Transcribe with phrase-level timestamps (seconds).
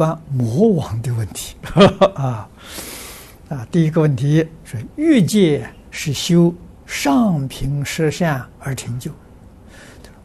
[0.00, 1.54] 关魔王的问题
[2.16, 2.48] 啊
[3.50, 3.68] 啊！
[3.70, 6.54] 第一个问题是欲界是修
[6.86, 9.10] 上品十善而成就，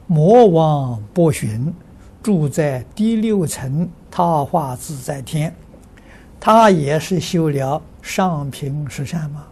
[0.08, 1.74] 魔王波旬
[2.24, 5.54] 住在第六层他化自在天，
[6.40, 9.46] 他也是修了上品十善吗？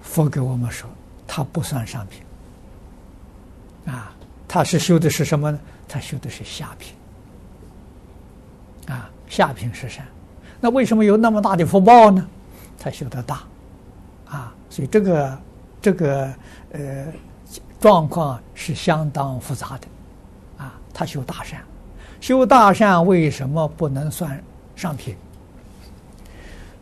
[0.00, 0.88] 佛给我们说，
[1.26, 4.10] 他不算上品啊，
[4.48, 5.60] 他是修的是什么呢？
[5.86, 6.94] 他修的是下品。
[8.86, 10.06] 啊，下品十善，
[10.60, 12.26] 那为什么有那么大的福报呢？
[12.78, 13.42] 他修得大，
[14.28, 15.38] 啊，所以这个
[15.82, 16.32] 这个
[16.72, 17.06] 呃
[17.80, 21.60] 状况是相当复杂的，啊，他修大善，
[22.20, 24.40] 修大善为什么不能算
[24.76, 25.16] 上品？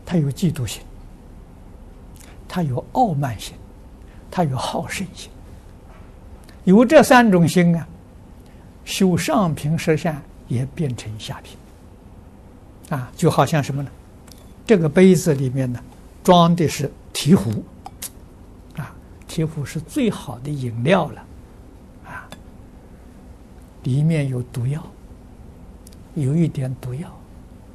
[0.05, 0.83] 他有嫉妒心，
[2.47, 3.55] 他有傲慢心，
[4.31, 5.31] 他有好胜心，
[6.65, 7.89] 有这三种心啊，
[8.85, 11.57] 修上品十善也变成下品。
[12.91, 13.91] 啊，就好像什么呢？
[14.67, 15.79] 这个杯子里面呢，
[16.23, 17.51] 装的是醍醐，
[18.77, 18.95] 啊，
[19.29, 21.25] 醍醐是最好的饮料了，
[22.07, 22.29] 啊，
[23.83, 24.83] 里面有毒药，
[26.15, 27.09] 有一点毒药，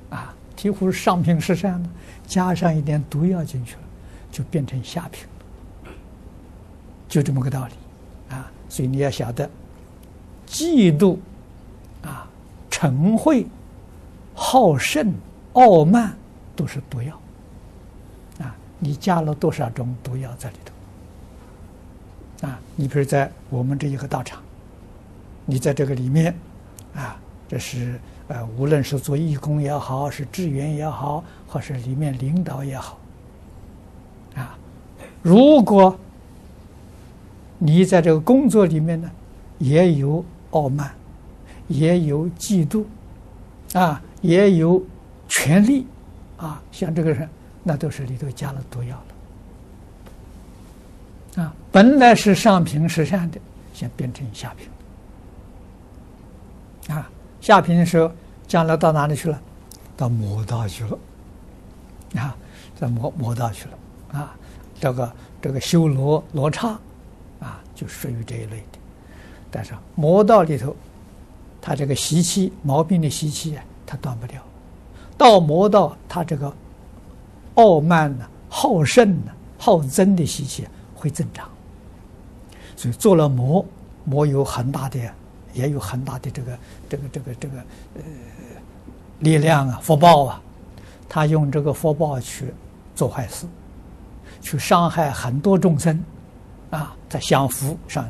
[0.09, 1.89] 啊，醍醐是上品十善的，
[2.25, 3.81] 加上一点毒药进去了，
[4.31, 5.27] 就变成下品。
[5.85, 5.91] 了，
[7.07, 7.73] 就这么个道理，
[8.35, 9.49] 啊，所以你要晓得，
[10.47, 11.17] 嫉妒，
[12.03, 12.27] 啊，
[12.71, 13.45] 嗔恚。
[14.51, 15.13] 好胜、
[15.53, 16.11] 傲慢
[16.55, 17.21] 都是毒药
[18.39, 18.55] 啊！
[18.79, 22.59] 你加了多少种毒药在里头啊？
[22.75, 24.41] 你比如在我们这一个道场，
[25.45, 26.33] 你在这个里面
[26.95, 27.15] 啊，
[27.47, 32.97] 这是呃，无论是做义工也好，是志愿也好，或是里面领导也好
[34.33, 34.57] 啊，
[35.21, 35.95] 如果
[37.59, 39.11] 你在这个工作里面呢，
[39.59, 40.91] 也有傲慢，
[41.67, 42.83] 也有嫉妒
[43.73, 44.01] 啊。
[44.21, 44.83] 也有
[45.29, 45.87] 权力
[46.35, 47.29] 啊，像这个人，
[47.63, 49.01] 那都是里头加了毒药
[51.37, 51.55] 了啊！
[51.71, 53.39] 本来是上品十善的，
[53.73, 54.67] 现变成下品
[56.93, 57.09] 啊！
[57.39, 58.11] 下品的时候，
[58.45, 59.41] 将来到哪里去了？
[59.95, 60.99] 到魔道去了
[62.15, 62.35] 啊！
[62.75, 64.35] 在魔魔道去了啊！
[64.81, 66.77] 这个这个修罗罗刹
[67.39, 68.79] 啊，就属于这一类的。
[69.49, 70.75] 但是魔道里头，
[71.61, 73.63] 他这个习气毛病的习气啊。
[73.91, 74.39] 他断不掉，
[75.17, 76.53] 到魔道，他这个
[77.55, 81.49] 傲慢呢、好胜呢、好争的习气会增长，
[82.75, 83.65] 所以做了魔，
[84.05, 84.99] 魔有很大的，
[85.53, 87.57] 也有很大的这个这个这个这个
[87.95, 88.01] 呃
[89.21, 90.39] 力量啊、福报啊，
[91.09, 92.53] 他用这个福报去
[92.93, 93.47] 做坏事，
[94.39, 95.99] 去伤害很多众生
[96.69, 98.07] 啊，他享福上，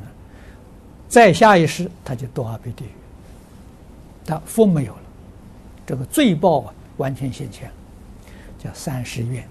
[1.08, 2.90] 再下一世他就堕阿鼻地狱，
[4.26, 4.94] 他福没有。
[5.90, 7.68] 这个罪报啊，完全现前，
[8.64, 9.44] 叫三十怨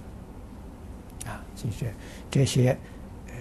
[1.27, 1.93] 啊，就是
[2.31, 2.79] 这些
[3.27, 3.35] 呃，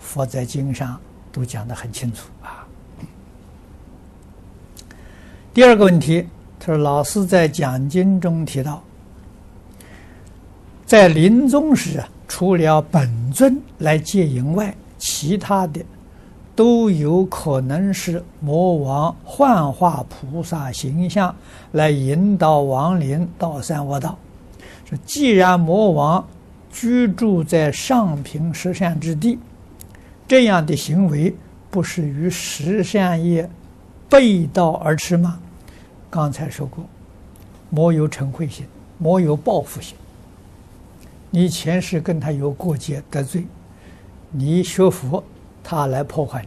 [0.00, 1.00] 佛在经上
[1.30, 2.66] 都讲得很清楚啊。
[5.54, 6.26] 第二个问题，
[6.58, 8.82] 他说老师在讲经中提到，
[10.84, 15.80] 在临终时啊，除了本尊来接引外，其他的。
[16.54, 21.34] 都有可能是魔王幻化菩萨形象
[21.72, 24.18] 来引导亡灵到三恶道。
[24.84, 26.26] 说既然魔王
[26.70, 29.38] 居住在上品十善之地，
[30.28, 31.34] 这样的行为
[31.70, 33.48] 不是与十善业
[34.08, 35.38] 背道而驰吗？
[36.10, 36.84] 刚才说过，
[37.70, 38.66] 魔有嗔恚心，
[38.98, 39.96] 魔有报复心。
[41.30, 43.46] 你前世跟他有过节得罪，
[44.30, 45.22] 你学佛。
[45.70, 46.44] 他来破坏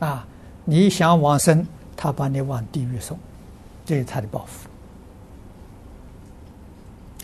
[0.00, 0.26] 你，啊！
[0.64, 1.64] 你想往生，
[1.96, 3.16] 他把你往地狱送，
[3.84, 4.68] 这是他的报复，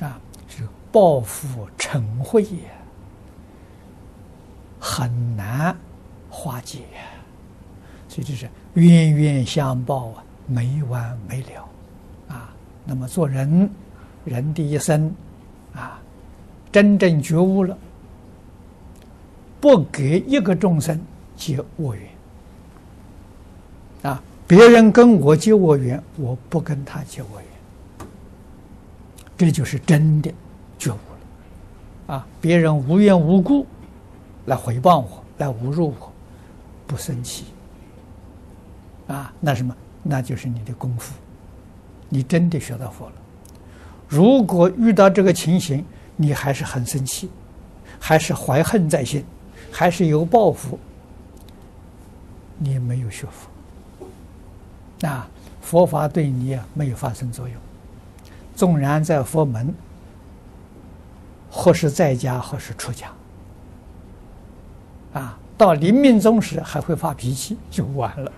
[0.04, 2.70] 啊，是报复嗔恚也，
[4.78, 5.76] 很难
[6.30, 6.82] 化解，
[8.08, 11.68] 所以就是冤冤相报啊，没完没了，
[12.28, 12.54] 啊！
[12.84, 13.68] 那么做人，
[14.24, 15.12] 人的一生，
[15.74, 16.00] 啊，
[16.70, 17.76] 真正觉悟了。
[19.60, 20.98] 不给一个众生
[21.36, 22.08] 结恶缘
[24.02, 24.22] 啊！
[24.46, 28.06] 别人跟我结恶缘，我不跟他结恶缘，
[29.36, 30.32] 这就是真的
[30.78, 30.94] 觉悟
[32.08, 32.26] 了啊！
[32.40, 33.66] 别人无缘无故
[34.46, 36.12] 来回报我，来侮辱我，
[36.86, 37.44] 不生气
[39.06, 39.32] 啊！
[39.40, 39.76] 那什么？
[40.02, 41.14] 那就是你的功夫，
[42.08, 43.12] 你真的学到佛了。
[44.08, 45.84] 如果遇到这个情形，
[46.16, 47.28] 你还是很生气，
[47.98, 49.22] 还是怀恨在心。
[49.70, 50.78] 还是有报复，
[52.58, 55.28] 你没有学佛啊！
[55.62, 57.56] 佛法对你没有发生作用。
[58.56, 59.72] 纵然在佛门，
[61.50, 63.10] 或是在家，或是出家，
[65.14, 68.32] 啊，到临命终时还会发脾气，就完了。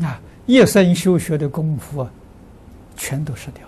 [0.00, 2.10] 啊，一生修学的功夫啊，
[2.96, 3.62] 全都失掉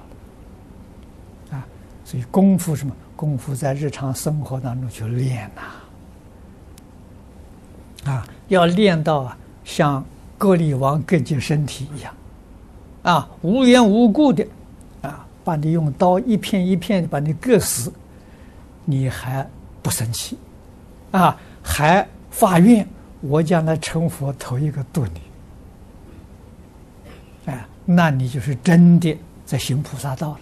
[1.51, 1.59] 了。
[1.59, 1.67] 啊，
[2.05, 2.97] 所以功夫什么？
[3.23, 5.63] 功夫在日常生活当中去练呐。
[8.11, 9.33] 啊，要练到，
[9.63, 10.05] 像
[10.37, 12.13] 割力王割尽身体一样。
[13.05, 14.45] 啊，无缘无故的，
[15.03, 17.93] 啊，把你用刀一片一片的把你割死，
[18.85, 19.49] 你还
[19.81, 20.37] 不生气，
[21.13, 22.85] 啊，还发愿，
[23.21, 25.21] 我将来成佛头一个度你，
[27.47, 29.17] 哎，那你就是真的
[29.47, 30.37] 在行菩萨道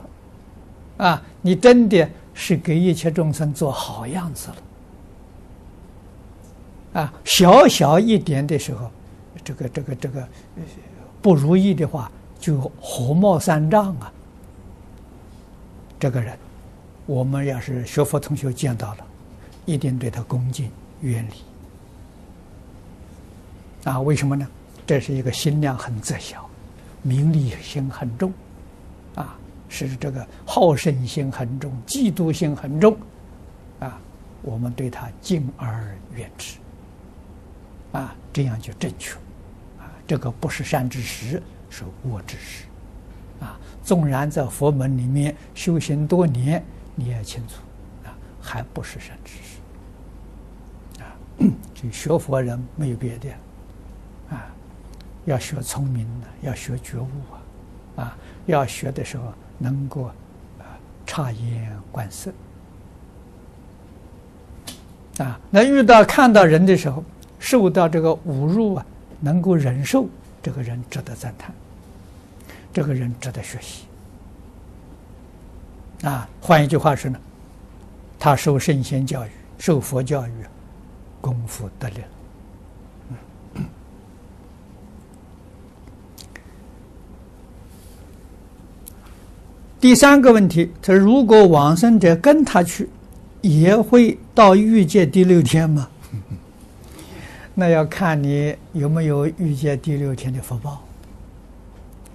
[0.97, 2.09] 了，啊，你真的
[2.41, 4.49] 是给一切众生做好样子
[6.95, 8.91] 了，啊，小小一点的时候，
[9.45, 10.27] 这个这个这个
[11.21, 12.11] 不如意的话。
[12.41, 14.11] 就火冒三丈啊！
[15.99, 16.39] 这个人，
[17.05, 19.05] 我们要是学佛同学见到了，
[19.67, 20.71] 一定对他恭敬
[21.03, 21.35] 远离。
[23.91, 24.49] 啊，为什么呢？
[24.87, 26.49] 这是一个心量很窄小，
[27.03, 28.33] 名利心很重，
[29.17, 29.37] 啊，
[29.71, 32.95] 是这个好胜心很重，嫉妒心很重，
[33.79, 33.99] 啊，
[34.43, 36.59] 我们对他敬而远之，
[37.93, 39.15] 啊，这样就正确，
[39.79, 41.43] 啊，这个不是善知识。
[41.73, 42.65] 是恶知识，
[43.39, 43.57] 啊！
[43.81, 46.61] 纵然在佛门里面修行多年，
[46.97, 47.63] 你也清楚，
[48.05, 48.11] 啊，
[48.43, 51.15] 还不是善知识，啊！
[51.73, 53.29] 就学佛人没有别的，
[54.31, 54.51] 啊，
[55.27, 57.07] 要学聪明的，要学觉悟
[57.95, 60.15] 啊，啊，要学的时候能够啊
[61.07, 62.33] 察言观色，
[65.19, 67.05] 啊，那遇到看到人的时候，
[67.39, 68.87] 受到这个侮辱啊，
[69.21, 70.09] 能够忍受。
[70.43, 71.55] 这个人值得赞叹，
[72.73, 73.85] 这个人值得学习。
[76.03, 77.21] 啊，换一句话说呢，
[78.19, 80.33] 他受圣贤教育，受佛教育，
[81.21, 82.09] 功夫得力了。
[89.81, 92.87] 第三个问题，他如果往生者跟他去，
[93.41, 95.89] 也会到欲界第六天吗？
[97.55, 100.83] 那要看你有没有欲界第六天的福报。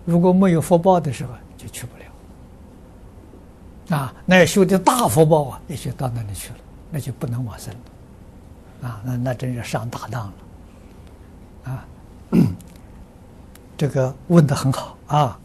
[0.05, 3.97] 如果没有福报的时候，就去不了。
[3.97, 6.55] 啊，那要修的大福报啊，也就到那里去了，
[6.91, 8.87] 那就不能往生了。
[8.87, 10.33] 啊，那那真是上大当了。
[11.71, 11.83] 啊，
[13.75, 15.39] 这个问的很好啊。